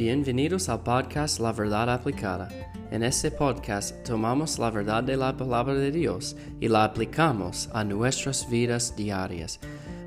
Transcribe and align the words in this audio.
Bienvenidos 0.00 0.70
al 0.70 0.80
podcast 0.80 1.40
La 1.40 1.52
Verdad 1.52 1.90
Aplicada. 1.90 2.48
En 2.90 3.02
este 3.02 3.30
podcast 3.30 4.02
tomamos 4.02 4.58
la 4.58 4.70
verdad 4.70 5.04
de 5.04 5.14
la 5.14 5.36
palabra 5.36 5.74
de 5.74 5.90
Dios 5.90 6.36
y 6.58 6.68
la 6.68 6.84
aplicamos 6.84 7.68
a 7.74 7.84
nuestras 7.84 8.48
vidas 8.48 8.96
diarias. 8.96 9.60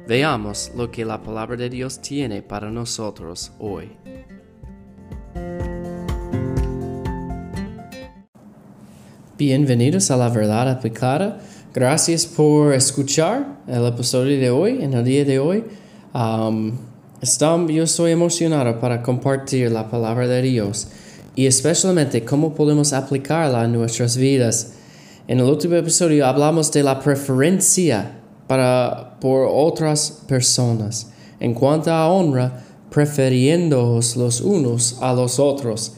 Veamos 0.08 0.72
lo 0.76 0.90
que 0.90 1.06
la 1.06 1.22
palabra 1.22 1.58
de 1.58 1.70
Dios 1.70 2.02
tiene 2.02 2.42
para 2.42 2.72
nosotros 2.72 3.52
hoy. 3.60 3.92
Bienvenidos 9.38 10.10
a 10.10 10.18
la 10.18 10.30
verdad 10.30 10.72
aplicada. 10.72 11.40
Gracias 11.72 12.26
por 12.26 12.74
escuchar 12.74 13.60
el 13.68 13.86
episodio 13.86 14.40
de 14.40 14.50
hoy, 14.50 14.84
en 14.84 14.96
el 14.96 15.04
día 15.04 15.24
de 15.24 15.38
hoy. 15.38 15.64
Um, 16.16 16.93
yo 17.24 17.84
estoy 17.84 18.12
emocionado 18.12 18.82
para 18.82 19.02
compartir 19.02 19.72
la 19.72 19.90
palabra 19.90 20.28
de 20.28 20.42
Dios 20.42 20.88
y 21.36 21.46
especialmente 21.46 22.26
cómo 22.26 22.54
podemos 22.54 22.92
aplicarla 22.92 23.62
a 23.62 23.68
nuestras 23.68 24.18
vidas. 24.18 24.74
En 25.30 25.40
el 25.40 25.46
último 25.46 25.76
episodio 25.76 26.28
hablamos 26.28 26.70
de 26.74 26.84
la 26.84 27.00
preferencia 27.00 28.20
para, 28.46 29.18
por 29.22 29.48
otras 29.50 30.24
personas 30.28 31.14
en 31.40 31.54
cuanto 31.54 31.92
a 31.92 32.12
honra, 32.12 32.62
prefiriéndoos 32.90 34.18
los 34.18 34.42
unos 34.42 34.98
a 35.00 35.14
los 35.14 35.40
otros. 35.40 35.94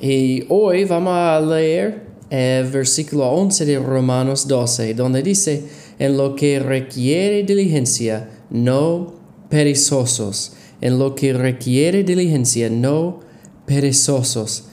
Y 0.00 0.44
hoy 0.48 0.86
vamos 0.86 1.12
a 1.14 1.38
leer 1.38 2.06
el 2.30 2.64
versículo 2.68 3.28
11 3.28 3.66
de 3.66 3.78
Romanos 3.78 4.48
12, 4.48 4.94
donde 4.94 5.22
dice, 5.22 5.64
en 5.98 6.16
lo 6.16 6.34
que 6.34 6.60
requiere 6.60 7.42
diligencia, 7.42 8.30
no 8.48 9.15
perezosos, 9.48 10.52
en 10.80 10.98
lo 10.98 11.14
que 11.14 11.32
requiere 11.32 12.04
diligencia, 12.04 12.68
no 12.70 13.20
perezosos. 13.66 14.64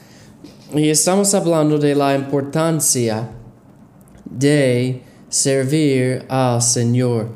Y 0.74 0.88
estamos 0.88 1.34
hablando 1.34 1.78
de 1.78 1.94
la 1.94 2.14
importancia 2.14 3.30
de 4.24 5.02
servir 5.28 6.24
al 6.28 6.60
Señor. 6.62 7.28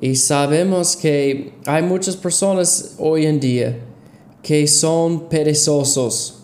Y 0.00 0.14
sabemos 0.14 0.96
que 0.96 1.54
hay 1.66 1.82
muchas 1.82 2.16
personas 2.16 2.94
hoy 2.98 3.26
en 3.26 3.40
día 3.40 3.78
que 4.42 4.66
son 4.66 5.28
perezosos. 5.28 6.42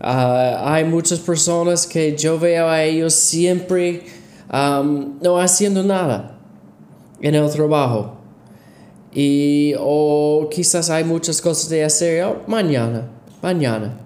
Ah, 0.00 0.74
hay 0.74 0.84
muchas 0.84 1.18
personas 1.18 1.86
que 1.86 2.16
yo 2.16 2.38
veo 2.38 2.68
a 2.68 2.84
ellos 2.84 3.14
siempre 3.14 4.02
no 4.52 5.38
haciendo 5.38 5.82
nada 5.82 6.38
en 7.20 7.34
el 7.34 7.50
trabajo. 7.50 8.23
Y 9.14 9.74
o 9.78 10.48
quizás 10.50 10.90
hay 10.90 11.04
muchas 11.04 11.40
cosas 11.40 11.68
de 11.68 11.84
hacer 11.84 12.24
oh, 12.24 12.42
mañana, 12.48 13.08
mañana. 13.40 13.96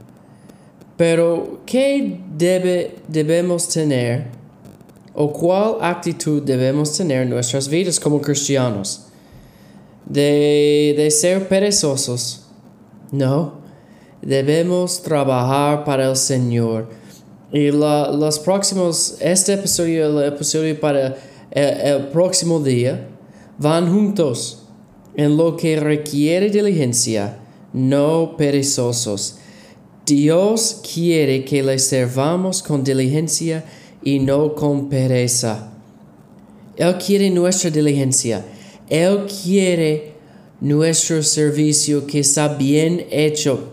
Pero 0.98 1.62
¿qué 1.64 2.20
debe, 2.36 2.96
debemos 3.08 3.68
tener 3.68 4.26
o 5.14 5.32
cuál 5.32 5.76
actitud 5.80 6.42
debemos 6.42 6.94
tener 6.94 7.22
en 7.22 7.30
nuestras 7.30 7.68
vidas 7.68 7.98
como 7.98 8.20
cristianos? 8.20 9.06
De, 10.04 10.94
de 10.96 11.10
ser 11.10 11.48
perezosos. 11.48 12.46
No, 13.10 13.54
debemos 14.20 15.02
trabajar 15.02 15.84
para 15.84 16.10
el 16.10 16.16
Señor. 16.16 16.90
Y 17.50 17.70
la, 17.70 18.10
los 18.12 18.38
próximos, 18.38 19.16
este 19.20 19.54
episodio, 19.54 20.20
el 20.20 20.34
episodio 20.34 20.78
para 20.78 21.16
el 21.50 22.08
próximo 22.08 22.60
día, 22.60 23.08
van 23.56 23.90
juntos 23.90 24.67
en 25.18 25.36
lo 25.36 25.56
que 25.56 25.80
requiere 25.80 26.48
diligencia, 26.48 27.38
no 27.72 28.36
perezosos. 28.36 29.38
Dios 30.06 30.80
quiere 30.94 31.44
que 31.44 31.60
le 31.60 31.80
servamos 31.80 32.62
con 32.62 32.84
diligencia 32.84 33.64
y 34.04 34.20
no 34.20 34.54
con 34.54 34.88
pereza. 34.88 35.72
Él 36.76 36.96
quiere 37.04 37.30
nuestra 37.30 37.68
diligencia. 37.68 38.44
Él 38.88 39.26
quiere 39.42 40.14
nuestro 40.60 41.20
servicio 41.24 42.06
que 42.06 42.20
está 42.20 42.54
bien 42.54 43.04
hecho. 43.10 43.72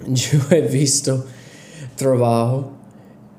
Yo 0.08 0.40
he 0.50 0.62
visto 0.62 1.24
trabajo 1.94 2.72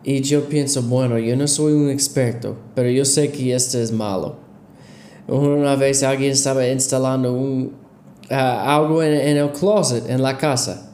y 0.02 0.22
yo 0.22 0.48
pienso, 0.48 0.82
bueno, 0.84 1.20
yo 1.20 1.36
no 1.36 1.48
soy 1.48 1.74
un 1.74 1.90
experto, 1.90 2.56
pero 2.74 2.90
yo 2.90 3.04
sé 3.04 3.32
que 3.32 3.54
este 3.54 3.82
es 3.82 3.92
malo. 3.92 4.45
Una 5.28 5.76
vez 5.76 6.04
alguien 6.04 6.32
estaba 6.32 6.68
instalando 6.68 7.34
un, 7.34 7.74
ah, 8.30 8.76
algo 8.76 9.02
en, 9.02 9.38
el 9.38 9.52
closet 9.52 10.10
en 10.10 10.22
la 10.22 10.38
casa. 10.38 10.94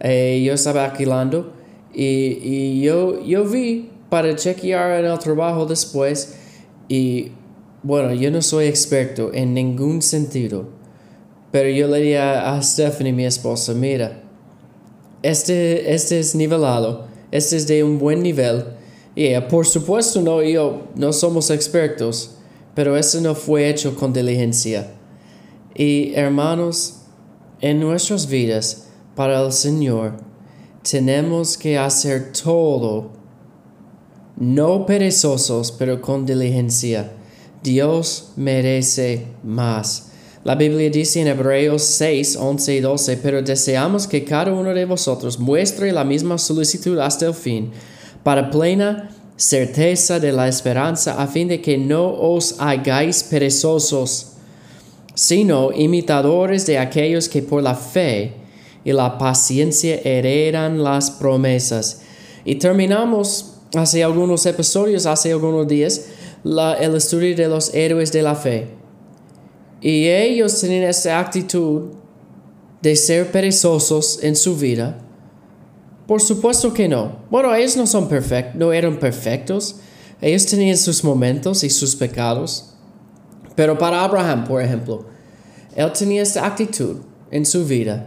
Eh, 0.00 0.42
yo 0.44 0.54
estaba 0.54 0.84
alquilando 0.84 1.52
y, 1.92 2.38
y 2.42 2.80
yo, 2.82 3.22
yo 3.24 3.44
vi 3.44 3.90
para 4.08 4.34
chequear 4.36 5.04
en 5.04 5.10
el 5.10 5.18
trabajo 5.18 5.66
después 5.66 6.36
y 6.88 7.32
bueno, 7.82 8.14
yo 8.14 8.30
no 8.30 8.40
soy 8.40 8.66
experto 8.66 9.30
en 9.34 9.52
ningún 9.52 10.00
sentido, 10.00 10.68
pero 11.52 11.68
yo 11.68 11.86
le 11.86 11.98
dije 12.00 12.18
a, 12.18 12.60
Stephanie, 12.62 13.12
mi 13.12 13.26
esposa, 13.26 13.74
mira, 13.74 14.22
este, 15.22 15.92
este 15.92 16.18
es 16.18 16.34
nivelado, 16.34 17.06
este 17.30 17.56
es 17.56 17.66
de 17.66 17.84
un 17.84 17.98
buen 17.98 18.22
nivel. 18.22 18.64
Y 19.14 19.38
por 19.50 19.66
supuesto 19.66 20.22
no, 20.22 20.42
yo 20.42 20.88
no 20.96 21.12
somos 21.12 21.50
expertos, 21.50 22.36
pero 22.74 22.96
eso 22.96 23.20
no 23.20 23.34
fue 23.34 23.68
hecho 23.68 23.94
con 23.94 24.12
diligencia. 24.12 24.92
Y 25.74 26.14
hermanos, 26.14 27.00
en 27.60 27.80
nuestras 27.80 28.26
vidas, 28.28 28.88
para 29.14 29.40
el 29.44 29.52
Señor, 29.52 30.16
tenemos 30.88 31.56
que 31.56 31.78
hacer 31.78 32.32
todo, 32.32 33.10
no 34.36 34.86
perezosos, 34.86 35.72
pero 35.72 36.00
con 36.00 36.26
diligencia. 36.26 37.12
Dios 37.62 38.32
merece 38.36 39.26
más. 39.42 40.10
La 40.44 40.56
Biblia 40.56 40.90
dice 40.90 41.22
en 41.22 41.28
Hebreos 41.28 41.82
6, 41.82 42.36
11 42.36 42.74
y 42.74 42.80
12, 42.80 43.16
pero 43.16 43.40
deseamos 43.40 44.06
que 44.06 44.24
cada 44.24 44.52
uno 44.52 44.74
de 44.74 44.84
vosotros 44.84 45.38
muestre 45.38 45.90
la 45.90 46.04
misma 46.04 46.36
solicitud 46.36 46.98
hasta 46.98 47.26
el 47.26 47.32
fin, 47.32 47.70
para 48.22 48.50
plena 48.50 49.08
certeza 49.36 50.20
de 50.20 50.32
la 50.32 50.48
esperanza, 50.48 51.20
a 51.20 51.26
fin 51.26 51.48
de 51.48 51.60
que 51.60 51.76
no 51.76 52.12
os 52.12 52.56
hagáis 52.58 53.22
perezosos, 53.24 54.32
sino 55.14 55.72
imitadores 55.72 56.66
de 56.66 56.78
aquellos 56.78 57.28
que 57.28 57.42
por 57.42 57.62
la 57.62 57.74
fe 57.74 58.34
y 58.84 58.92
la 58.92 59.18
paciencia 59.18 60.00
heredan 60.04 60.82
las 60.82 61.10
promesas. 61.10 62.02
Y 62.44 62.56
terminamos 62.56 63.54
hace 63.74 64.04
algunos 64.04 64.46
episodios, 64.46 65.06
hace 65.06 65.32
algunos 65.32 65.66
días, 65.66 66.06
la, 66.44 66.74
el 66.74 66.94
estudio 66.94 67.34
de 67.34 67.48
los 67.48 67.72
héroes 67.74 68.12
de 68.12 68.22
la 68.22 68.34
fe. 68.34 68.68
Y 69.80 70.08
ellos 70.08 70.60
tenían 70.60 70.84
esa 70.84 71.18
actitud 71.18 71.92
de 72.82 72.96
ser 72.96 73.30
perezosos 73.32 74.20
en 74.22 74.36
su 74.36 74.56
vida 74.56 74.98
por 76.06 76.20
supuesto 76.20 76.72
que 76.72 76.88
no. 76.88 77.18
Bueno, 77.30 77.54
ellos 77.54 77.76
no 77.76 77.86
son 77.86 78.08
perfectos, 78.08 78.54
no 78.56 78.72
eran 78.72 78.98
perfectos. 78.98 79.76
Ellos 80.20 80.46
tenían 80.46 80.76
sus 80.76 81.02
momentos 81.02 81.64
y 81.64 81.70
sus 81.70 81.96
pecados. 81.96 82.70
Pero 83.54 83.78
para 83.78 84.02
Abraham, 84.02 84.44
por 84.44 84.60
ejemplo, 84.62 85.06
él 85.74 85.92
tenía 85.92 86.22
esta 86.22 86.46
actitud 86.46 86.98
en 87.30 87.46
su 87.46 87.64
vida 87.64 88.06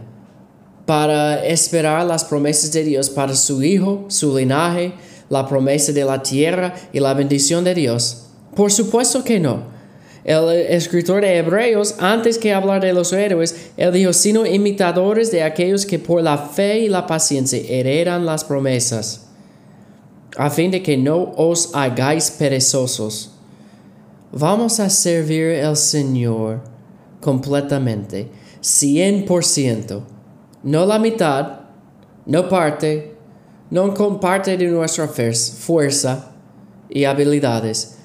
para 0.86 1.44
esperar 1.44 2.06
las 2.06 2.24
promesas 2.24 2.72
de 2.72 2.84
Dios 2.84 3.10
para 3.10 3.34
su 3.34 3.62
hijo, 3.62 4.06
su 4.08 4.36
linaje, 4.36 4.94
la 5.28 5.46
promesa 5.46 5.92
de 5.92 6.04
la 6.04 6.22
tierra 6.22 6.74
y 6.92 7.00
la 7.00 7.14
bendición 7.14 7.64
de 7.64 7.74
Dios. 7.74 8.26
Por 8.54 8.72
supuesto 8.72 9.22
que 9.22 9.38
no. 9.38 9.77
El 10.28 10.50
escritor 10.50 11.22
de 11.22 11.38
Hebreos, 11.38 11.94
antes 12.00 12.36
que 12.36 12.52
hablar 12.52 12.82
de 12.82 12.92
los 12.92 13.14
héroes, 13.14 13.70
él 13.78 13.90
dijo, 13.94 14.12
sino 14.12 14.44
imitadores 14.44 15.30
de 15.30 15.42
aquellos 15.42 15.86
que 15.86 15.98
por 15.98 16.22
la 16.22 16.36
fe 16.36 16.80
y 16.80 16.88
la 16.90 17.06
paciencia 17.06 17.58
heredan 17.66 18.26
las 18.26 18.44
promesas, 18.44 19.26
a 20.36 20.50
fin 20.50 20.70
de 20.70 20.82
que 20.82 20.98
no 20.98 21.32
os 21.34 21.74
hagáis 21.74 22.30
perezosos. 22.30 23.30
Vamos 24.30 24.80
a 24.80 24.90
servir 24.90 25.64
al 25.64 25.78
Señor 25.78 26.60
completamente, 27.22 28.28
cien 28.60 29.24
por 29.24 29.46
ciento, 29.46 30.02
no 30.62 30.84
la 30.84 30.98
mitad, 30.98 31.60
no 32.26 32.50
parte, 32.50 33.14
no 33.70 33.94
con 33.94 34.20
parte 34.20 34.58
de 34.58 34.66
nuestra 34.66 35.08
fuerza 35.08 36.32
y 36.90 37.04
habilidades, 37.04 37.97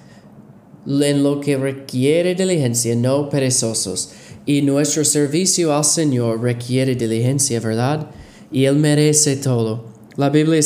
en 0.85 1.23
lo 1.23 1.39
que 1.39 1.57
requiere 1.57 2.35
diligencia, 2.35 2.95
no 2.95 3.29
perezosos. 3.29 4.11
Y 4.45 4.61
nuestro 4.61 5.05
servicio 5.05 5.75
al 5.75 5.85
Señor 5.85 6.41
requiere 6.41 6.95
diligencia, 6.95 7.59
¿verdad? 7.59 8.09
Y 8.51 8.65
Él 8.65 8.75
merece 8.75 9.37
todo. 9.37 9.85
La 10.15 10.29
Biblia 10.29 10.61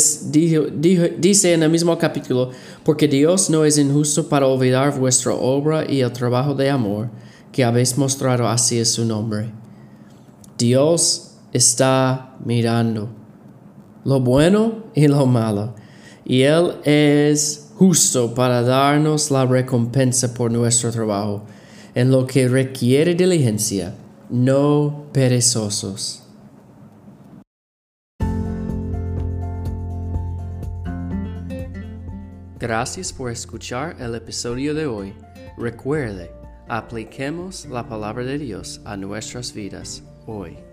dice 1.17 1.53
en 1.53 1.63
el 1.63 1.69
mismo 1.69 1.97
capítulo, 1.97 2.51
porque 2.83 3.07
Dios 3.07 3.49
no 3.49 3.63
es 3.63 3.77
injusto 3.77 4.27
para 4.27 4.47
olvidar 4.47 4.99
vuestra 4.99 5.33
obra 5.33 5.89
y 5.89 6.01
el 6.01 6.11
trabajo 6.11 6.53
de 6.53 6.69
amor 6.69 7.09
que 7.51 7.63
habéis 7.63 7.97
mostrado 7.97 8.47
hacia 8.47 8.83
su 8.83 9.05
nombre. 9.05 9.51
Dios 10.57 11.35
está 11.53 12.35
mirando 12.43 13.09
lo 14.03 14.19
bueno 14.19 14.85
y 14.95 15.07
lo 15.07 15.25
malo, 15.25 15.75
y 16.25 16.41
Él 16.41 16.75
es 16.83 17.66
justo 17.77 18.33
para 18.33 18.63
darnos 18.63 19.29
la 19.29 19.45
recompensa 19.45 20.33
por 20.33 20.51
nuestro 20.51 20.91
trabajo, 20.91 21.43
en 21.93 22.11
lo 22.11 22.25
que 22.25 22.47
requiere 22.47 23.13
diligencia, 23.13 23.93
no 24.29 25.05
perezosos. 25.11 26.23
Gracias 32.59 33.13
por 33.13 33.31
escuchar 33.31 33.95
el 33.99 34.15
episodio 34.15 34.73
de 34.73 34.87
hoy. 34.87 35.13
Recuerde, 35.57 36.31
apliquemos 36.67 37.67
la 37.67 37.87
palabra 37.87 38.23
de 38.23 38.39
Dios 38.39 38.81
a 38.83 38.97
nuestras 38.97 39.53
vidas 39.53 40.01
hoy. 40.25 40.66